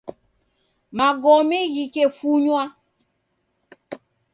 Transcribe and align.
Magome 0.97 1.57
ghikefunywa 1.73 2.63